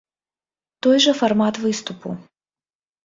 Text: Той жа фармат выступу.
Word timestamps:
Той 0.87 0.97
жа 1.05 1.13
фармат 1.21 1.55
выступу. 1.67 2.09